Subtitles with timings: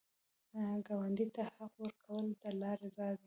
[0.85, 3.19] ګاونډي ته حق ورکول، د الله رضا ده